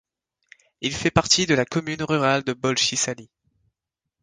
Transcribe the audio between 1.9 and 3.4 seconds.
rurale de Bolchie Saly.